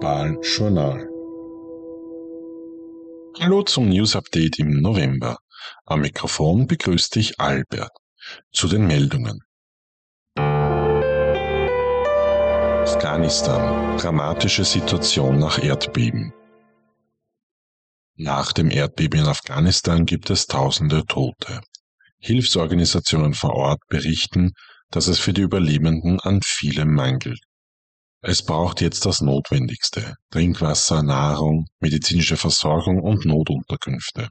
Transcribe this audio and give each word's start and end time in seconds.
globalen 0.00 0.40
Journal. 0.40 1.06
Hallo 3.38 3.62
zum 3.62 3.90
News 3.90 4.16
Update 4.16 4.58
im 4.58 4.80
November. 4.80 5.36
Am 5.84 6.00
Mikrofon 6.00 6.66
begrüßt 6.66 7.14
dich 7.16 7.38
Albert. 7.38 7.92
Zu 8.50 8.68
den 8.68 8.86
Meldungen. 8.86 9.40
Afghanistan. 12.86 13.98
Dramatische 13.98 14.64
Situation 14.64 15.38
nach 15.38 15.62
Erdbeben. 15.62 16.32
Nach 18.16 18.54
dem 18.54 18.70
Erdbeben 18.70 19.20
in 19.20 19.26
Afghanistan 19.26 20.06
gibt 20.06 20.30
es 20.30 20.46
tausende 20.46 21.04
Tote. 21.04 21.60
Hilfsorganisationen 22.18 23.34
vor 23.34 23.52
Ort 23.54 23.80
berichten, 23.88 24.52
dass 24.90 25.08
es 25.08 25.18
für 25.18 25.34
die 25.34 25.42
Überlebenden 25.42 26.20
an 26.20 26.40
vielem 26.42 26.94
mangelt. 26.94 27.40
Es 28.22 28.42
braucht 28.42 28.82
jetzt 28.82 29.06
das 29.06 29.22
Notwendigste 29.22 30.16
Trinkwasser, 30.30 31.02
Nahrung, 31.02 31.66
medizinische 31.80 32.36
Versorgung 32.36 33.00
und 33.00 33.24
Notunterkünfte. 33.24 34.28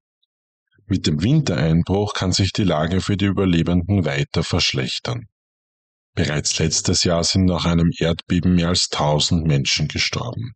Mit 0.85 1.07
dem 1.07 1.23
Wintereinbruch 1.23 2.13
kann 2.13 2.31
sich 2.31 2.53
die 2.53 2.63
Lage 2.63 3.01
für 3.01 3.17
die 3.17 3.25
Überlebenden 3.25 4.05
weiter 4.05 4.43
verschlechtern. 4.43 5.25
Bereits 6.13 6.59
letztes 6.59 7.03
Jahr 7.03 7.23
sind 7.23 7.45
nach 7.45 7.65
einem 7.65 7.91
Erdbeben 7.97 8.55
mehr 8.55 8.69
als 8.69 8.89
1000 8.91 9.47
Menschen 9.47 9.87
gestorben. 9.87 10.53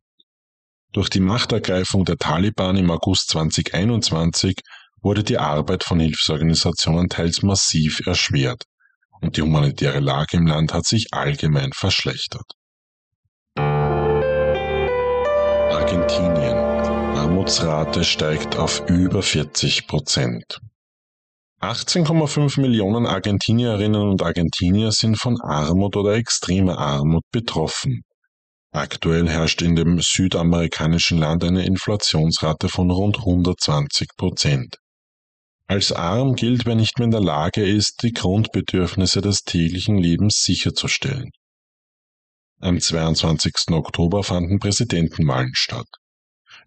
Durch 0.92 1.10
die 1.10 1.20
Machtergreifung 1.20 2.06
der 2.06 2.18
Taliban 2.18 2.78
im 2.78 2.92
August 2.92 3.30
2021 3.30 4.58
wurde 5.02 5.24
die 5.24 5.40
Arbeit 5.40 5.84
von 5.84 6.00
Hilfsorganisationen 6.00 7.10
teils 7.10 7.42
massiv 7.42 8.06
erschwert 8.06 8.66
und 9.22 9.38
die 9.38 9.42
humanitäre 9.42 10.02
Lage 10.02 10.38
im 10.38 10.46
Land 10.46 10.72
hat 10.72 10.86
sich 10.86 11.08
allgemein 11.14 11.72
verschlechtert. 11.74 12.46
Argentinien. 15.84 16.56
Armutsrate 17.18 18.06
steigt 18.06 18.56
auf 18.56 18.88
über 18.88 19.22
40 19.22 19.86
Prozent. 19.86 20.62
18,5 21.60 22.62
Millionen 22.62 23.06
Argentinierinnen 23.06 24.02
und 24.02 24.24
Argentinier 24.24 24.94
sind 24.94 25.18
von 25.18 25.42
Armut 25.42 25.98
oder 25.98 26.14
extremer 26.14 26.78
Armut 26.78 27.24
betroffen. 27.34 28.04
Aktuell 28.72 29.28
herrscht 29.28 29.62
in 29.62 29.76
dem 29.76 30.00
südamerikanischen 30.00 31.18
Land 31.18 31.44
eine 31.44 31.66
Inflationsrate 31.66 32.70
von 32.70 32.90
rund 32.90 33.18
120 33.18 34.08
Prozent. 34.16 34.78
Als 35.68 35.92
arm 35.92 36.36
gilt, 36.36 36.66
wer 36.66 36.76
nicht 36.76 36.98
mehr 36.98 37.06
in 37.06 37.12
der 37.12 37.20
Lage 37.20 37.62
ist, 37.62 38.04
die 38.04 38.14
Grundbedürfnisse 38.14 39.20
des 39.20 39.42
täglichen 39.44 39.98
Lebens 39.98 40.44
sicherzustellen. 40.46 41.32
Am 42.64 42.80
22. 42.80 43.72
Oktober 43.72 44.24
fanden 44.24 44.58
Präsidentenwahlen 44.58 45.52
statt. 45.54 45.86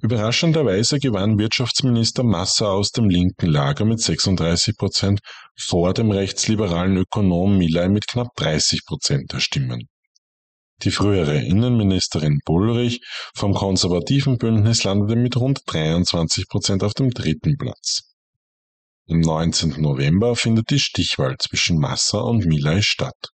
Überraschenderweise 0.02 0.98
gewann 0.98 1.38
Wirtschaftsminister 1.38 2.22
Massa 2.22 2.66
aus 2.66 2.90
dem 2.90 3.08
linken 3.08 3.46
Lager 3.46 3.86
mit 3.86 4.02
36 4.02 4.76
Prozent 4.76 5.20
vor 5.58 5.94
dem 5.94 6.10
rechtsliberalen 6.10 6.98
Ökonom 6.98 7.56
Milay 7.56 7.88
mit 7.88 8.08
knapp 8.08 8.28
30 8.36 8.84
Prozent 8.84 9.32
der 9.32 9.40
Stimmen. 9.40 9.88
Die 10.82 10.90
frühere 10.90 11.38
Innenministerin 11.38 12.40
Bullrich 12.44 13.00
vom 13.34 13.54
konservativen 13.54 14.36
Bündnis 14.36 14.84
landete 14.84 15.18
mit 15.18 15.34
rund 15.38 15.62
23 15.64 16.46
Prozent 16.46 16.82
auf 16.82 16.92
dem 16.92 17.08
dritten 17.08 17.56
Platz. 17.56 18.02
Am 19.08 19.20
19. 19.20 19.80
November 19.80 20.36
findet 20.36 20.68
die 20.68 20.78
Stichwahl 20.78 21.36
zwischen 21.38 21.78
Massa 21.78 22.18
und 22.18 22.44
Milay 22.44 22.82
statt. 22.82 23.30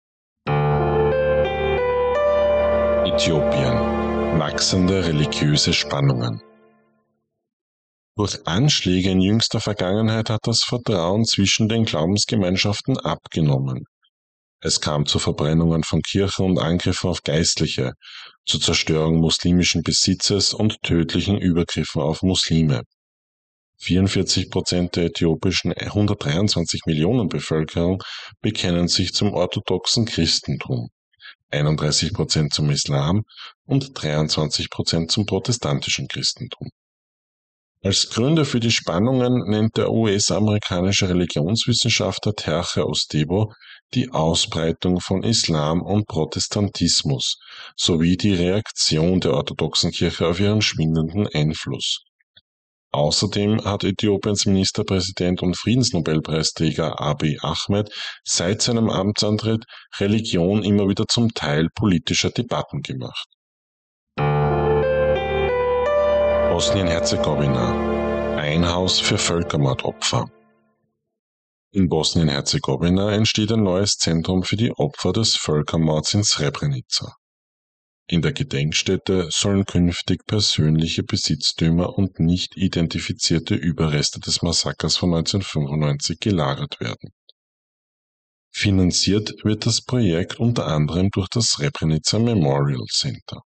Äthiopien. 3.10 4.38
Wachsende 4.38 5.04
religiöse 5.04 5.72
Spannungen. 5.72 6.40
Durch 8.16 8.46
Anschläge 8.46 9.10
in 9.10 9.20
jüngster 9.20 9.58
Vergangenheit 9.60 10.30
hat 10.30 10.42
das 10.44 10.62
Vertrauen 10.62 11.24
zwischen 11.24 11.68
den 11.68 11.86
Glaubensgemeinschaften 11.86 12.98
abgenommen. 12.98 13.82
Es 14.60 14.80
kam 14.80 15.06
zu 15.06 15.18
Verbrennungen 15.18 15.82
von 15.82 16.02
Kirchen 16.02 16.44
und 16.46 16.58
Angriffen 16.60 17.10
auf 17.10 17.22
Geistliche, 17.22 17.94
zur 18.46 18.60
Zerstörung 18.60 19.16
muslimischen 19.16 19.82
Besitzes 19.82 20.54
und 20.54 20.80
tödlichen 20.82 21.36
Übergriffen 21.36 22.02
auf 22.02 22.22
Muslime. 22.22 22.82
44 23.78 24.50
Prozent 24.50 24.94
der 24.94 25.06
äthiopischen 25.06 25.72
123 25.72 26.82
Millionen 26.86 27.28
Bevölkerung 27.28 28.04
bekennen 28.40 28.86
sich 28.86 29.12
zum 29.14 29.34
orthodoxen 29.34 30.04
Christentum, 30.04 30.90
31 31.50 32.12
Prozent 32.12 32.52
zum 32.52 32.70
Islam 32.70 33.22
und 33.64 33.90
23 34.00 34.70
Prozent 34.70 35.10
zum 35.10 35.26
protestantischen 35.26 36.08
Christentum. 36.08 36.70
Als 37.82 38.10
Gründe 38.10 38.44
für 38.44 38.60
die 38.60 38.70
Spannungen 38.70 39.48
nennt 39.48 39.78
der 39.78 39.90
US-amerikanische 39.90 41.08
Religionswissenschaftler 41.08 42.34
Terche 42.34 42.86
Ostebo 42.86 43.54
die 43.94 44.10
Ausbreitung 44.10 45.00
von 45.00 45.22
Islam 45.22 45.80
und 45.80 46.06
Protestantismus 46.06 47.38
sowie 47.76 48.18
die 48.18 48.34
Reaktion 48.34 49.20
der 49.20 49.32
orthodoxen 49.32 49.92
Kirche 49.92 50.28
auf 50.28 50.40
ihren 50.40 50.60
schwindenden 50.60 51.26
Einfluss. 51.26 52.04
Außerdem 52.92 53.64
hat 53.64 53.84
Äthiopiens 53.84 54.46
Ministerpräsident 54.46 55.42
und 55.42 55.56
Friedensnobelpreisträger 55.56 57.00
Abiy 57.00 57.38
Ahmed 57.40 57.88
seit 58.24 58.62
seinem 58.62 58.90
Amtsantritt 58.90 59.64
Religion 60.00 60.64
immer 60.64 60.88
wieder 60.88 61.06
zum 61.06 61.32
Teil 61.32 61.68
politischer 61.72 62.30
Debatten 62.30 62.82
gemacht. 62.82 63.28
Bosnien-Herzegowina 66.50 68.36
Ein 68.36 68.68
Haus 68.68 68.98
für 68.98 69.18
Völkermordopfer 69.18 70.28
In 71.70 71.88
Bosnien-Herzegowina 71.88 73.12
entsteht 73.12 73.52
ein 73.52 73.62
neues 73.62 73.98
Zentrum 73.98 74.42
für 74.42 74.56
die 74.56 74.72
Opfer 74.72 75.12
des 75.12 75.36
Völkermords 75.36 76.12
in 76.14 76.24
Srebrenica. 76.24 77.19
In 78.12 78.22
der 78.22 78.32
Gedenkstätte 78.32 79.28
sollen 79.30 79.64
künftig 79.64 80.26
persönliche 80.26 81.04
Besitztümer 81.04 81.96
und 81.96 82.18
nicht 82.18 82.56
identifizierte 82.56 83.54
Überreste 83.54 84.18
des 84.18 84.42
Massakers 84.42 84.96
von 84.96 85.14
1995 85.14 86.18
gelagert 86.18 86.80
werden. 86.80 87.10
Finanziert 88.50 89.44
wird 89.44 89.64
das 89.64 89.82
Projekt 89.82 90.40
unter 90.40 90.66
anderem 90.66 91.10
durch 91.12 91.28
das 91.28 91.50
Srebrenica 91.50 92.18
Memorial 92.18 92.84
Center. 92.90 93.42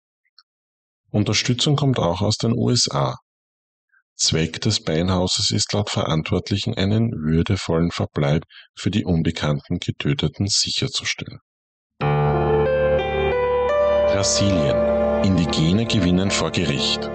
Unterstützung 1.10 1.76
kommt 1.76 1.98
auch 1.98 2.22
aus 2.22 2.38
den 2.38 2.54
USA. 2.54 3.18
Zweck 4.16 4.62
des 4.62 4.82
Beinhauses 4.82 5.50
ist 5.50 5.74
laut 5.74 5.90
Verantwortlichen 5.90 6.72
einen 6.72 7.12
würdevollen 7.12 7.90
Verbleib 7.90 8.44
für 8.74 8.90
die 8.90 9.04
unbekannten 9.04 9.78
Getöteten 9.78 10.46
sicherzustellen. 10.46 11.40
Brasilien. 14.24 15.22
Indigene 15.22 15.84
gewinnen 15.84 16.30
vor 16.30 16.50
Gericht. 16.50 17.10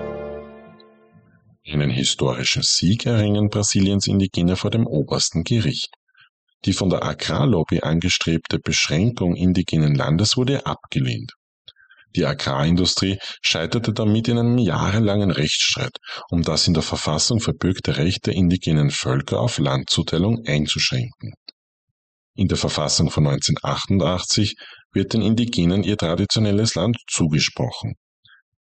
Einen 1.65 1.89
historischen 1.89 2.61
Sieg 2.61 3.07
erringen 3.07 3.49
Brasiliens 3.49 4.05
Indigene 4.05 4.55
vor 4.55 4.69
dem 4.69 4.85
obersten 4.85 5.43
Gericht. 5.43 5.89
Die 6.65 6.73
von 6.73 6.91
der 6.91 7.03
Agrarlobby 7.03 7.79
angestrebte 7.81 8.59
Beschränkung 8.59 9.35
indigenen 9.35 9.95
Landes 9.95 10.37
wurde 10.37 10.67
abgelehnt. 10.67 11.33
Die 12.15 12.27
Agrarindustrie 12.27 13.17
scheiterte 13.41 13.91
damit 13.91 14.27
in 14.27 14.37
einem 14.37 14.59
jahrelangen 14.59 15.31
Rechtsstreit, 15.31 15.97
um 16.29 16.43
das 16.43 16.67
in 16.67 16.75
der 16.75 16.83
Verfassung 16.83 17.39
verbürgte 17.39 17.97
Recht 17.97 18.27
der 18.27 18.35
indigenen 18.35 18.91
Völker 18.91 19.39
auf 19.39 19.57
Landzuteilung 19.57 20.45
einzuschränken. 20.45 21.33
In 22.35 22.47
der 22.47 22.57
Verfassung 22.57 23.09
von 23.09 23.25
1988 23.25 24.55
wird 24.93 25.13
den 25.13 25.21
Indigenen 25.21 25.83
ihr 25.83 25.97
traditionelles 25.97 26.75
Land 26.75 26.97
zugesprochen. 27.07 27.95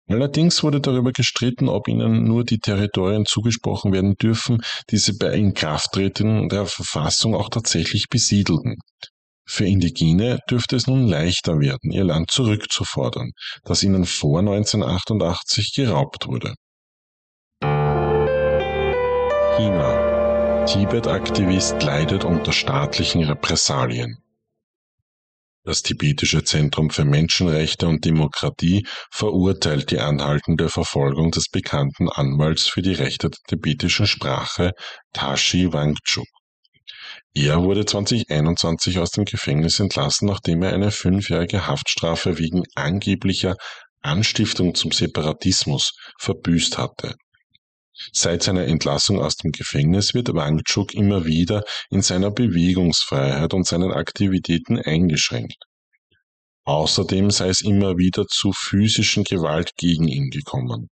Allerdings 0.08 0.62
wurde 0.62 0.82
darüber 0.82 1.12
gestritten, 1.12 1.70
ob 1.70 1.88
ihnen 1.88 2.26
nur 2.26 2.44
die 2.44 2.60
Territorien 2.60 3.26
zugesprochen 3.26 3.94
werden 3.94 4.16
dürfen, 4.16 4.62
die 4.90 4.98
sie 4.98 5.14
bei 5.18 5.34
Inkrafttreten 5.34 6.50
der 6.50 6.66
Verfassung 6.66 7.34
auch 7.34 7.50
tatsächlich 7.50 8.08
besiedelten. 8.10 8.76
Für 9.46 9.66
Indigene 9.66 10.40
dürfte 10.50 10.76
es 10.76 10.88
nun 10.88 11.08
leichter 11.08 11.60
werden, 11.60 11.92
ihr 11.92 12.04
Land 12.04 12.32
zurückzufordern, 12.32 13.32
das 13.64 13.84
ihnen 13.84 14.06
vor 14.06 14.40
1988 14.40 15.74
geraubt 15.76 16.28
wurde. 16.28 16.56
China. 19.58 20.66
Tibet-Aktivist 20.66 21.82
leidet 21.84 22.24
unter 22.24 22.52
staatlichen 22.52 23.24
Repressalien. 23.24 24.18
Das 25.64 25.84
tibetische 25.84 26.44
Zentrum 26.44 26.90
für 26.90 27.06
Menschenrechte 27.06 27.88
und 27.88 28.04
Demokratie 28.04 28.88
verurteilt 29.12 29.92
die 29.92 30.00
anhaltende 30.00 30.70
Verfolgung 30.70 31.30
des 31.30 31.50
bekannten 31.50 32.10
Anwalts 32.10 32.68
für 32.68 32.82
die 32.82 32.94
Rechte 32.94 33.30
der 33.30 33.40
tibetischen 33.48 34.08
Sprache 34.08 34.72
Tashi 35.14 35.72
Wangchuk. 35.72 36.26
Er 37.36 37.62
wurde 37.62 37.86
2021 37.86 38.98
aus 38.98 39.12
dem 39.12 39.26
Gefängnis 39.26 39.80
entlassen, 39.80 40.28
nachdem 40.28 40.64
er 40.64 40.74
eine 40.74 40.90
fünfjährige 40.90 41.68
Haftstrafe 41.68 42.40
wegen 42.40 42.64
angeblicher 42.74 43.56
Anstiftung 44.02 44.74
zum 44.74 44.92
Separatismus 44.92 45.94
verbüßt 46.20 46.80
hatte. 46.80 47.16
Seit 48.12 48.44
seiner 48.44 48.66
Entlassung 48.66 49.22
aus 49.22 49.36
dem 49.36 49.52
Gefängnis 49.52 50.14
wird 50.14 50.34
Wangchuk 50.34 50.94
immer 50.94 51.26
wieder 51.26 51.64
in 51.90 52.02
seiner 52.02 52.32
Bewegungsfreiheit 52.32 53.54
und 53.54 53.66
seinen 53.66 53.92
Aktivitäten 53.92 54.80
eingeschränkt. 54.80 55.58
Außerdem 56.64 57.32
sei 57.32 57.50
es 57.50 57.62
immer 57.62 57.98
wieder 57.98 58.28
zu 58.28 58.54
physischen 58.54 59.24
Gewalt 59.24 59.72
gegen 59.78 60.08
ihn 60.08 60.30
gekommen. 60.30 60.90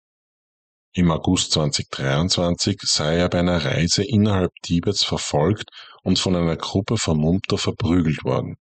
Im 0.93 1.11
August 1.11 1.51
2023 1.51 2.79
sei 2.83 3.17
er 3.17 3.29
bei 3.29 3.39
einer 3.39 3.65
Reise 3.65 4.03
innerhalb 4.03 4.51
Tibets 4.61 5.03
verfolgt 5.03 5.69
und 6.03 6.19
von 6.19 6.35
einer 6.35 6.55
Gruppe 6.55 6.97
Vermummter 6.97 7.57
verprügelt 7.57 8.23
worden. 8.23 8.55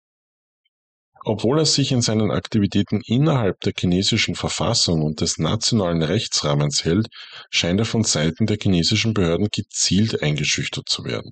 Obwohl 1.32 1.60
er 1.60 1.64
sich 1.64 1.92
in 1.92 2.02
seinen 2.02 2.32
Aktivitäten 2.32 3.02
innerhalb 3.06 3.60
der 3.60 3.72
chinesischen 3.78 4.34
Verfassung 4.34 5.02
und 5.02 5.20
des 5.20 5.38
nationalen 5.38 6.02
Rechtsrahmens 6.02 6.84
hält, 6.84 7.06
scheint 7.50 7.78
er 7.78 7.86
von 7.86 8.02
Seiten 8.02 8.46
der 8.46 8.58
chinesischen 8.60 9.14
Behörden 9.14 9.46
gezielt 9.52 10.24
eingeschüchtert 10.24 10.88
zu 10.88 11.04
werden. 11.04 11.30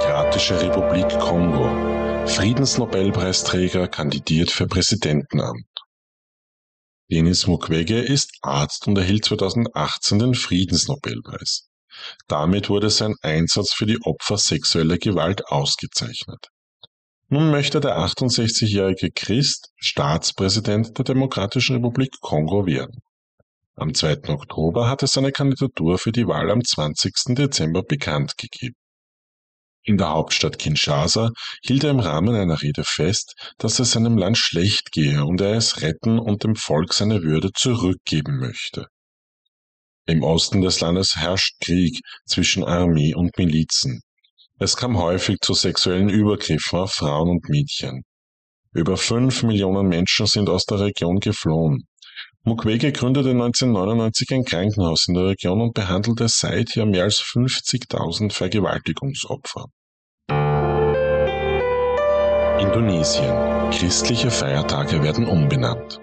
Demokratische 0.00 0.60
Republik 0.60 1.08
Kongo. 1.18 1.66
Friedensnobelpreisträger 2.28 3.88
kandidiert 3.88 4.52
für 4.52 4.68
Präsidentenamt. 4.68 5.66
Denis 7.10 7.48
Mukwege 7.48 7.98
ist 7.98 8.38
Arzt 8.42 8.86
und 8.86 8.96
erhielt 8.96 9.24
2018 9.24 10.20
den 10.20 10.34
Friedensnobelpreis. 10.36 11.70
Damit 12.28 12.68
wurde 12.68 12.90
sein 12.90 13.16
Einsatz 13.22 13.72
für 13.72 13.86
die 13.86 14.00
Opfer 14.02 14.38
sexueller 14.38 14.98
Gewalt 14.98 15.44
ausgezeichnet. 15.48 16.50
Nun 17.30 17.50
möchte 17.50 17.80
der 17.80 17.98
68-jährige 17.98 19.10
Christ 19.10 19.68
Staatspräsident 19.76 20.96
der 20.96 21.04
Demokratischen 21.04 21.76
Republik 21.76 22.20
Kongo 22.22 22.64
werden. 22.64 23.02
Am 23.74 23.92
2. 23.92 24.30
Oktober 24.30 24.88
hat 24.88 25.02
er 25.02 25.08
seine 25.08 25.30
Kandidatur 25.30 25.98
für 25.98 26.10
die 26.10 26.26
Wahl 26.26 26.50
am 26.50 26.64
20. 26.64 27.36
Dezember 27.36 27.82
bekannt 27.82 28.38
gegeben. 28.38 28.76
In 29.82 29.98
der 29.98 30.08
Hauptstadt 30.08 30.58
Kinshasa 30.58 31.30
hielt 31.62 31.84
er 31.84 31.90
im 31.90 32.00
Rahmen 32.00 32.34
einer 32.34 32.62
Rede 32.62 32.82
fest, 32.84 33.34
dass 33.58 33.78
es 33.78 33.92
seinem 33.92 34.16
Land 34.16 34.38
schlecht 34.38 34.90
gehe 34.90 35.24
und 35.24 35.42
er 35.42 35.52
es 35.52 35.82
retten 35.82 36.18
und 36.18 36.44
dem 36.44 36.56
Volk 36.56 36.94
seine 36.94 37.22
Würde 37.22 37.52
zurückgeben 37.52 38.38
möchte. 38.38 38.86
Im 40.06 40.22
Osten 40.22 40.62
des 40.62 40.80
Landes 40.80 41.16
herrscht 41.16 41.60
Krieg 41.60 42.00
zwischen 42.24 42.64
Armee 42.64 43.14
und 43.14 43.36
Milizen. 43.36 44.00
Es 44.60 44.76
kam 44.76 44.98
häufig 44.98 45.38
zu 45.40 45.54
sexuellen 45.54 46.08
Übergriffen 46.08 46.80
auf 46.80 46.94
Frauen 46.94 47.28
und 47.28 47.48
Mädchen. 47.48 48.02
Über 48.72 48.96
fünf 48.96 49.44
Millionen 49.44 49.86
Menschen 49.86 50.26
sind 50.26 50.48
aus 50.48 50.66
der 50.66 50.80
Region 50.80 51.20
geflohen. 51.20 51.86
Mukwege 52.42 52.90
gründete 52.90 53.30
1999 53.30 54.32
ein 54.32 54.44
Krankenhaus 54.44 55.06
in 55.06 55.14
der 55.14 55.26
Region 55.26 55.60
und 55.60 55.74
behandelte 55.74 56.26
seither 56.28 56.86
mehr 56.86 57.04
als 57.04 57.20
50.000 57.20 58.32
Vergewaltigungsopfer. 58.32 59.66
Indonesien. 62.58 63.70
Christliche 63.70 64.32
Feiertage 64.32 65.04
werden 65.04 65.26
umbenannt. 65.26 66.00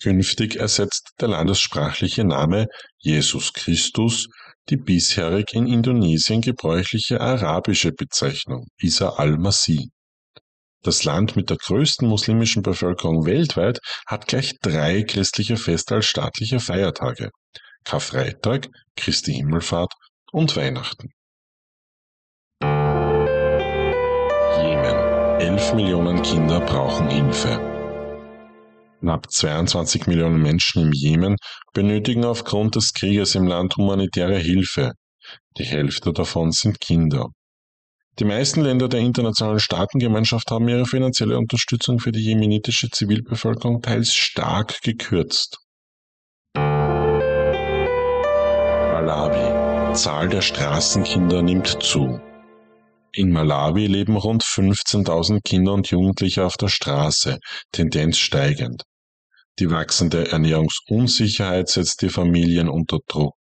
Künftig 0.00 0.54
ersetzt 0.54 1.14
der 1.20 1.28
landessprachliche 1.28 2.24
Name 2.24 2.68
Jesus 2.98 3.52
Christus 3.52 4.28
die 4.68 4.76
bisherig 4.76 5.54
in 5.54 5.66
Indonesien 5.66 6.40
gebräuchliche 6.40 7.20
arabische 7.20 7.92
Bezeichnung 7.92 8.66
Isa 8.78 9.10
al-Masih. 9.10 9.90
Das 10.82 11.04
Land 11.04 11.36
mit 11.36 11.50
der 11.50 11.58
größten 11.58 12.08
muslimischen 12.08 12.62
Bevölkerung 12.62 13.26
weltweit 13.26 13.80
hat 14.06 14.26
gleich 14.26 14.58
drei 14.60 15.02
christliche 15.02 15.56
Feste 15.56 15.96
als 15.96 16.06
staatliche 16.06 16.58
Feiertage. 16.58 17.30
Karfreitag, 17.84 18.68
Christi 18.96 19.34
Himmelfahrt 19.34 19.92
und 20.32 20.56
Weihnachten. 20.56 21.08
Jemen. 24.62 25.40
Elf 25.40 25.74
Millionen 25.74 26.22
Kinder 26.22 26.60
brauchen 26.60 27.08
Hilfe. 27.08 27.79
Knapp 29.00 29.30
22 29.30 30.06
Millionen 30.06 30.42
Menschen 30.42 30.82
im 30.82 30.92
Jemen 30.92 31.36
benötigen 31.72 32.24
aufgrund 32.24 32.76
des 32.76 32.92
Krieges 32.92 33.34
im 33.34 33.46
Land 33.46 33.76
humanitäre 33.76 34.36
Hilfe. 34.36 34.92
Die 35.56 35.64
Hälfte 35.64 36.12
davon 36.12 36.52
sind 36.52 36.80
Kinder. 36.80 37.28
Die 38.18 38.26
meisten 38.26 38.60
Länder 38.60 38.88
der 38.88 39.00
internationalen 39.00 39.58
Staatengemeinschaft 39.60 40.50
haben 40.50 40.68
ihre 40.68 40.84
finanzielle 40.84 41.38
Unterstützung 41.38 41.98
für 41.98 42.12
die 42.12 42.22
jemenitische 42.22 42.90
Zivilbevölkerung 42.90 43.80
teils 43.80 44.12
stark 44.12 44.82
gekürzt. 44.82 45.56
Malawi. 48.94 49.94
Zahl 49.94 50.28
der 50.28 50.42
Straßenkinder 50.42 51.40
nimmt 51.40 51.82
zu. 51.82 52.20
In 53.12 53.32
Malawi 53.32 53.86
leben 53.86 54.16
rund 54.16 54.44
15.000 54.44 55.40
Kinder 55.42 55.72
und 55.72 55.90
Jugendliche 55.90 56.44
auf 56.44 56.56
der 56.56 56.68
Straße, 56.68 57.38
Tendenz 57.72 58.18
steigend. 58.18 58.84
Die 59.60 59.70
wachsende 59.70 60.30
Ernährungsunsicherheit 60.32 61.68
setzt 61.68 62.00
die 62.00 62.08
Familien 62.08 62.70
unter 62.70 62.98
Druck. 63.06 63.34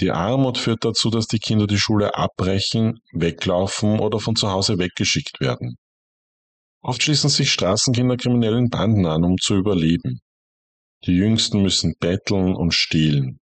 Die 0.00 0.10
Armut 0.10 0.58
führt 0.58 0.84
dazu, 0.84 1.08
dass 1.08 1.28
die 1.28 1.38
Kinder 1.38 1.68
die 1.68 1.78
Schule 1.78 2.16
abbrechen, 2.16 2.98
weglaufen 3.12 4.00
oder 4.00 4.18
von 4.18 4.34
zu 4.34 4.50
Hause 4.50 4.78
weggeschickt 4.78 5.38
werden. 5.40 5.76
Oft 6.82 7.04
schließen 7.04 7.30
sich 7.30 7.52
Straßenkinder 7.52 8.16
kriminellen 8.16 8.70
Banden 8.70 9.06
an, 9.06 9.22
um 9.22 9.38
zu 9.38 9.54
überleben. 9.54 10.18
Die 11.04 11.12
Jüngsten 11.12 11.62
müssen 11.62 11.94
betteln 12.00 12.56
und 12.56 12.74
stehlen. 12.74 13.38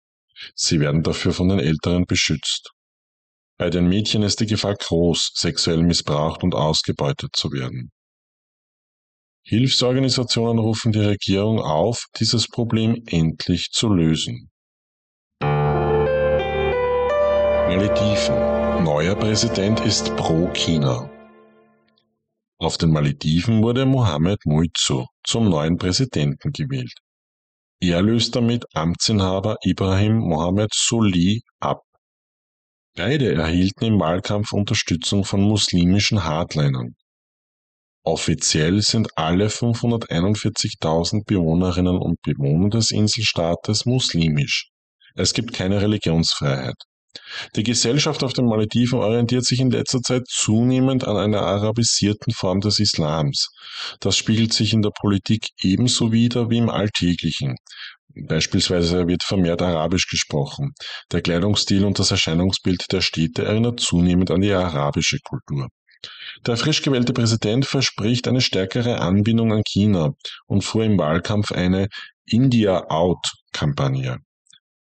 Sie 0.55 0.81
werden 0.81 1.03
dafür 1.03 1.35
von 1.35 1.51
den 1.51 1.59
Älteren 1.59 2.07
beschützt. 2.07 2.71
Bei 3.59 3.69
den 3.69 3.89
Mädchen 3.89 4.23
ist 4.23 4.41
die 4.41 4.47
Gefahr 4.47 4.77
groß, 4.77 5.33
sexuell 5.35 5.83
missbraucht 5.83 6.43
und 6.45 6.55
ausgebeutet 6.55 7.37
zu 7.37 7.53
werden. 7.53 7.91
Hilfsorganisationen 9.46 10.58
rufen 10.58 10.93
die 10.93 11.00
Regierung 11.00 11.61
auf, 11.61 12.06
dieses 12.19 12.49
Problem 12.49 13.02
endlich 13.06 13.70
zu 13.73 13.88
lösen. 13.88 14.50
Malediven. 17.69 18.85
Neuer 18.85 19.15
Präsident 19.15 19.81
ist 19.81 20.17
pro 20.17 20.48
China. 20.55 21.10
Auf 22.58 22.79
den 22.79 22.91
Malediven 22.91 23.63
wurde 23.63 23.84
Mohammed 23.84 24.46
Muizu 24.46 25.06
zum 25.22 25.51
neuen 25.51 25.77
Präsidenten 25.77 26.53
gewählt. 26.53 26.94
Er 27.81 28.01
löst 28.01 28.36
damit 28.36 28.65
Amtsinhaber 28.74 29.56
Ibrahim 29.63 30.17
Mohammed 30.19 30.70
Soli 30.72 31.43
ab. 31.60 31.82
Beide 32.96 33.34
erhielten 33.34 33.84
im 33.84 34.01
Wahlkampf 34.01 34.53
Unterstützung 34.53 35.24
von 35.24 35.43
muslimischen 35.43 36.24
Hardlinern. 36.24 36.94
Offiziell 38.06 38.82
sind 38.82 39.08
alle 39.17 39.49
541.000 39.49 41.25
Bewohnerinnen 41.25 41.96
und 41.96 42.20
Bewohner 42.20 42.69
des 42.69 42.91
Inselstaates 42.91 43.87
muslimisch. 43.87 44.69
Es 45.15 45.32
gibt 45.32 45.55
keine 45.55 45.81
Religionsfreiheit. 45.81 46.77
Die 47.56 47.63
Gesellschaft 47.63 48.23
auf 48.23 48.34
den 48.34 48.44
Malediven 48.44 48.99
orientiert 48.99 49.46
sich 49.46 49.61
in 49.61 49.70
letzter 49.70 50.03
Zeit 50.03 50.25
zunehmend 50.29 51.06
an 51.06 51.17
einer 51.17 51.43
arabisierten 51.43 52.34
Form 52.34 52.61
des 52.61 52.79
Islams. 52.79 53.49
Das 54.01 54.19
spiegelt 54.19 54.53
sich 54.53 54.75
in 54.75 54.82
der 54.82 54.91
Politik 54.91 55.49
ebenso 55.63 56.13
wider 56.13 56.51
wie 56.51 56.58
im 56.58 56.69
Alltäglichen. 56.69 57.56
Beispielsweise 58.15 59.08
wird 59.08 59.23
vermehrt 59.23 59.63
Arabisch 59.63 60.08
gesprochen. 60.08 60.75
Der 61.11 61.23
Kleidungsstil 61.23 61.84
und 61.87 61.99
das 61.99 62.11
Erscheinungsbild 62.11 62.93
der 62.93 63.01
Städte 63.01 63.44
erinnert 63.44 63.81
zunehmend 63.81 64.31
an 64.31 64.43
die 64.43 64.53
arabische 64.53 65.19
Kultur. 65.25 65.69
Der 66.46 66.56
frisch 66.56 66.82
gewählte 66.82 67.13
Präsident 67.13 67.67
verspricht 67.67 68.29
eine 68.29 68.41
stärkere 68.41 69.01
Anbindung 69.01 69.53
an 69.53 69.63
China 69.65 70.15
und 70.46 70.63
fuhr 70.63 70.84
im 70.84 70.99
Wahlkampf 70.99 71.53
eine 71.53 71.89
India-Out-Kampagne, 72.27 74.19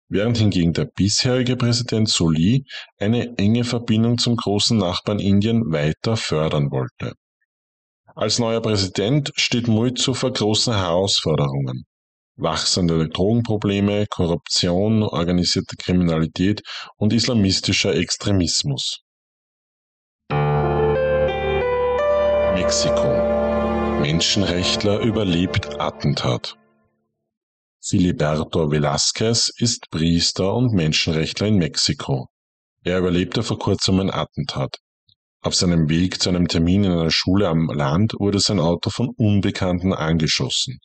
während 0.08 0.38
hingegen 0.38 0.72
der 0.72 0.87
bisherige 0.87 1.56
Präsident 1.56 2.08
Soli 2.08 2.64
eine 2.98 3.37
enge 3.38 3.64
Verbindung 3.64 4.18
zum 4.18 4.37
großen 4.37 4.76
Nachbarn 4.78 5.18
Indien 5.18 5.72
weiter 5.72 6.16
fördern 6.16 6.70
wollte. 6.70 7.14
Als 8.14 8.38
neuer 8.38 8.60
Präsident 8.60 9.32
steht 9.37 9.68
Muizu 9.68 10.12
vor 10.14 10.32
großen 10.32 10.75
Herausforderungen. 10.75 11.84
Wachsende 12.34 13.08
Drogenprobleme, 13.08 14.06
Korruption, 14.08 15.02
organisierte 15.02 15.76
Kriminalität 15.76 16.62
und 16.96 17.12
islamistischer 17.12 17.94
Extremismus. 17.94 19.02
Mexiko. 22.60 24.00
Menschenrechtler 24.00 24.98
überlebt 24.98 25.80
Attentat. 25.80 26.56
Filiberto 27.80 28.68
Velázquez 28.68 29.52
ist 29.58 29.88
Priester 29.92 30.54
und 30.54 30.72
Menschenrechtler 30.72 31.46
in 31.46 31.58
Mexiko. 31.58 32.26
Er 32.82 32.98
überlebte 32.98 33.44
vor 33.44 33.60
kurzem 33.60 34.00
ein 34.00 34.10
Attentat. 34.10 34.78
Auf 35.40 35.54
seinem 35.54 35.88
Weg 35.88 36.20
zu 36.20 36.30
einem 36.30 36.48
Termin 36.48 36.82
in 36.82 36.90
einer 36.90 37.12
Schule 37.12 37.46
am 37.46 37.68
Land 37.68 38.14
wurde 38.18 38.40
sein 38.40 38.58
Auto 38.58 38.90
von 38.90 39.10
Unbekannten 39.16 39.92
angeschossen. 39.92 40.80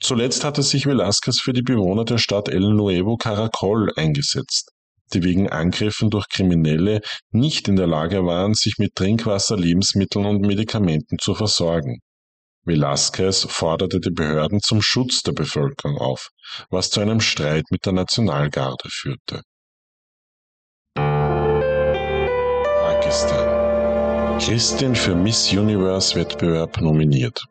Zuletzt 0.00 0.44
hatte 0.44 0.62
sich 0.62 0.86
Velasquez 0.86 1.38
für 1.42 1.52
die 1.52 1.62
Bewohner 1.62 2.06
der 2.06 2.16
Stadt 2.16 2.48
El 2.48 2.72
Nuevo 2.72 3.18
Caracol 3.18 3.92
eingesetzt, 3.96 4.72
die 5.12 5.22
wegen 5.22 5.48
Angriffen 5.48 6.10
durch 6.10 6.28
Kriminelle 6.28 7.00
nicht 7.30 7.68
in 7.68 7.76
der 7.76 7.86
Lage 7.86 8.24
waren, 8.24 8.54
sich 8.54 8.74
mit 8.78 8.94
Trinkwasser, 8.94 9.56
Lebensmitteln 9.56 10.26
und 10.26 10.40
Medikamenten 10.40 11.18
zu 11.18 11.34
versorgen. 11.34 12.00
Velasquez 12.64 13.46
forderte 13.48 14.00
die 14.00 14.10
Behörden 14.10 14.60
zum 14.60 14.82
Schutz 14.82 15.22
der 15.22 15.32
Bevölkerung 15.32 15.98
auf, 15.98 16.30
was 16.68 16.90
zu 16.90 17.00
einem 17.00 17.20
Streit 17.20 17.64
mit 17.70 17.86
der 17.86 17.92
Nationalgarde 17.92 18.88
führte. 18.90 19.42
Pakistan. 23.06 24.38
Christin 24.40 24.94
für 24.94 25.14
Miss 25.14 25.52
Universe 25.52 26.14
Wettbewerb 26.16 26.80
nominiert. 26.80 27.46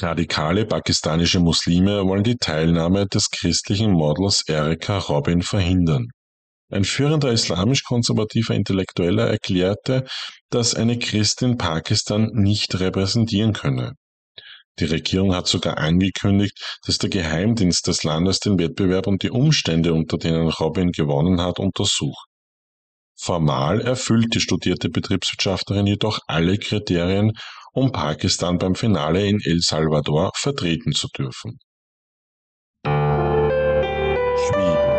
Radikale 0.00 0.66
pakistanische 0.66 1.38
Muslime 1.38 2.04
wollen 2.04 2.24
die 2.24 2.36
Teilnahme 2.36 3.06
des 3.06 3.30
christlichen 3.30 3.92
Models 3.92 4.42
Erika 4.48 4.98
Robin 4.98 5.42
verhindern. 5.42 6.08
Ein 6.68 6.84
führender 6.84 7.30
islamisch-konservativer 7.30 8.54
Intellektueller 8.54 9.28
erklärte, 9.28 10.04
dass 10.50 10.74
eine 10.74 10.98
Christin 10.98 11.58
Pakistan 11.58 12.30
nicht 12.32 12.80
repräsentieren 12.80 13.52
könne. 13.52 13.92
Die 14.80 14.86
Regierung 14.86 15.32
hat 15.32 15.46
sogar 15.46 15.78
angekündigt, 15.78 16.80
dass 16.84 16.98
der 16.98 17.10
Geheimdienst 17.10 17.86
des 17.86 18.02
Landes 18.02 18.40
den 18.40 18.58
Wettbewerb 18.58 19.06
und 19.06 19.22
die 19.22 19.30
Umstände, 19.30 19.92
unter 19.92 20.18
denen 20.18 20.48
Robin 20.48 20.90
gewonnen 20.90 21.40
hat, 21.40 21.60
untersucht. 21.60 22.26
Formal 23.16 23.80
erfüllt 23.80 24.34
die 24.34 24.40
studierte 24.40 24.88
Betriebswirtschaftlerin 24.88 25.86
jedoch 25.86 26.18
alle 26.26 26.58
Kriterien, 26.58 27.32
um 27.74 27.90
Pakistan 27.90 28.58
beim 28.58 28.76
Finale 28.76 29.26
in 29.26 29.40
El 29.44 29.60
Salvador 29.60 30.30
vertreten 30.36 30.92
zu 30.92 31.08
dürfen. 31.08 31.58
Schweden. 34.46 34.94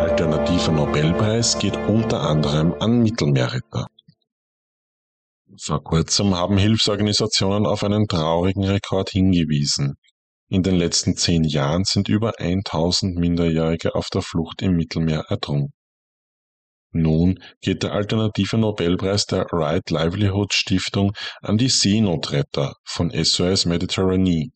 Alternativer 0.00 0.72
Nobelpreis 0.72 1.58
geht 1.58 1.76
unter 1.76 2.20
anderem 2.20 2.72
an 2.78 3.02
Mittelmeerretter. 3.02 3.86
Vor 5.60 5.82
kurzem 5.82 6.36
haben 6.36 6.56
Hilfsorganisationen 6.56 7.66
auf 7.66 7.82
einen 7.82 8.06
traurigen 8.06 8.64
Rekord 8.64 9.10
hingewiesen. 9.10 9.94
In 10.48 10.62
den 10.62 10.76
letzten 10.76 11.16
zehn 11.16 11.42
Jahren 11.42 11.82
sind 11.84 12.08
über 12.08 12.38
1000 12.38 13.16
Minderjährige 13.16 13.96
auf 13.96 14.08
der 14.08 14.22
Flucht 14.22 14.62
im 14.62 14.76
Mittelmeer 14.76 15.24
ertrunken. 15.28 15.72
Nun 16.96 17.40
geht 17.60 17.82
der 17.82 17.90
alternative 17.90 18.56
Nobelpreis 18.56 19.26
der 19.26 19.46
Right 19.50 19.90
Livelihood 19.90 20.54
Stiftung 20.54 21.12
an 21.42 21.58
die 21.58 21.68
Seenotretter 21.68 22.76
von 22.84 23.10
SOS 23.10 23.66
Mediterranee. 23.66 24.52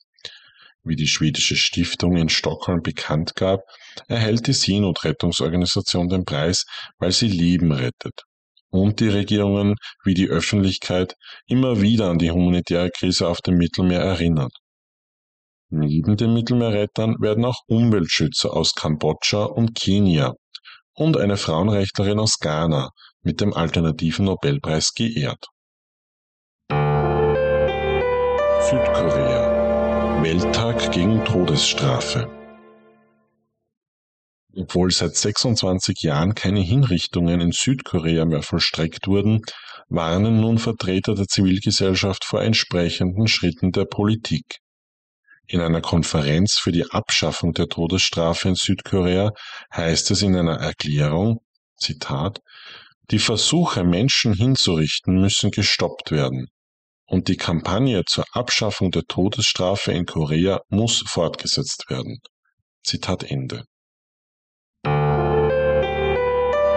Wie 0.85 0.95
die 0.95 1.09
schwedische 1.09 1.57
Stiftung 1.57 2.17
in 2.17 2.29
Stockholm 2.29 2.81
bekannt 2.81 3.35
gab, 3.35 3.63
erhält 4.07 4.47
die 4.47 4.53
Seenotrettungsorganisation 4.53 6.09
den 6.09 6.25
Preis, 6.25 6.65
weil 6.99 7.11
sie 7.11 7.27
Leben 7.27 7.73
rettet. 7.73 8.23
Und 8.71 9.01
die 9.01 9.09
Regierungen 9.09 9.75
wie 10.05 10.15
die 10.15 10.29
Öffentlichkeit 10.29 11.17
immer 11.49 11.81
wieder 11.83 12.09
an 12.09 12.19
die 12.19 12.31
humanitäre 12.31 12.91
Krise 12.91 13.27
auf 13.27 13.41
dem 13.41 13.57
Mittelmeer 13.57 14.01
erinnert. 14.01 14.53
Neben 15.71 16.17
den 16.17 16.35
Mittelmeerrettern 16.35 17.17
werden 17.19 17.45
auch 17.45 17.63
Umweltschützer 17.67 18.55
aus 18.55 18.75
Kambodscha 18.75 19.43
und 19.43 19.75
Kenia 19.75 20.35
und 20.99 21.17
eine 21.17 21.37
Frauenrechtlerin 21.37 22.19
aus 22.19 22.39
Ghana 22.41 22.91
mit 23.23 23.41
dem 23.41 23.55
alternativen 23.55 24.25
Nobelpreis 24.25 24.95
geehrt. 24.95 25.47
Südkorea 28.69 30.23
Welttag 30.23 30.91
gegen 30.91 31.25
Todesstrafe 31.25 32.29
Obwohl 34.57 34.91
seit 34.91 35.15
26 35.15 36.03
Jahren 36.03 36.35
keine 36.35 36.61
Hinrichtungen 36.61 37.41
in 37.41 37.53
Südkorea 37.53 38.25
mehr 38.25 38.43
vollstreckt 38.43 39.07
wurden, 39.07 39.43
warnen 39.89 40.41
nun 40.41 40.59
Vertreter 40.59 41.15
der 41.15 41.27
Zivilgesellschaft 41.27 42.25
vor 42.25 42.43
entsprechenden 42.43 43.29
Schritten 43.29 43.71
der 43.71 43.85
Politik. 43.85 44.59
In 45.51 45.63
einer 45.63 45.81
Konferenz 45.81 46.59
für 46.59 46.73
die 46.73 46.91
Abschaffung 46.91 47.55
der 47.55 47.69
Todesstrafe 47.69 48.51
in 48.51 48.55
Südkorea 48.55 49.33
heißt 49.75 50.11
es 50.11 50.21
in 50.21 50.37
einer 50.37 50.61
Erklärung, 50.61 51.41
Zitat, 51.79 52.41
die 53.11 53.19
Versuche, 53.19 53.83
Menschen 53.83 54.35
hinzurichten, 54.35 55.19
müssen 55.19 55.51
gestoppt 55.51 56.11
werden. 56.11 56.49
Und 57.07 57.29
die 57.29 57.39
Kampagne 57.39 58.05
zur 58.05 58.27
Abschaffung 58.33 58.91
der 58.91 59.05
Todesstrafe 59.05 59.93
in 59.93 60.05
Korea 60.05 60.61
muss 60.69 61.03
fortgesetzt 61.07 61.87
werden. 61.89 62.19
Zitat 62.85 63.23
Ende. 63.23 63.65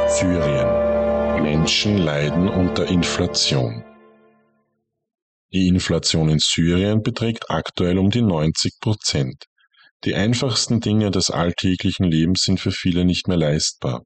Syrien. 0.08 1.44
Menschen 1.44 1.98
leiden 1.98 2.48
unter 2.48 2.86
Inflation. 2.86 3.84
Die 5.54 5.68
Inflation 5.68 6.30
in 6.30 6.40
Syrien 6.40 7.02
beträgt 7.04 7.50
aktuell 7.50 7.98
um 7.98 8.10
die 8.10 8.22
90 8.22 8.80
Prozent. 8.80 9.46
Die 10.06 10.16
einfachsten 10.16 10.80
Dinge 10.80 11.12
des 11.12 11.30
alltäglichen 11.30 12.06
Lebens 12.06 12.44
sind 12.44 12.60
für 12.60 12.72
viele 12.72 13.04
nicht 13.04 13.28
mehr 13.28 13.38
leistbar. 13.38 14.04